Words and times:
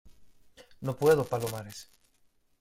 no 0.79 0.97
puedo, 0.97 1.25
Palomares. 1.27 1.91